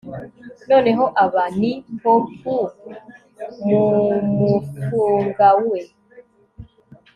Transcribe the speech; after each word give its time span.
noneho 0.69 1.05
aba 1.23 1.43
ni 1.59 1.71
popup 2.01 2.69
mumufunga 3.67 5.49
we 5.69 5.81